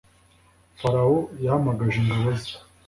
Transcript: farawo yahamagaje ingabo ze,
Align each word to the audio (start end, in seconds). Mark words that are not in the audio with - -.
farawo 0.79 1.17
yahamagaje 1.43 1.97
ingabo 1.99 2.29
ze, 2.39 2.53